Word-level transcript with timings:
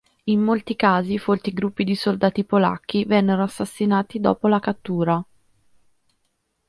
In 0.23 0.39
molti 0.41 0.75
casi 0.75 1.19
folti 1.19 1.53
gruppi 1.53 1.83
di 1.83 1.93
soldati 1.93 2.43
polacchi 2.43 3.05
vennero 3.05 3.43
assassinati 3.43 4.19
dopo 4.19 4.47
la 4.47 4.59
cattura. 4.59 5.23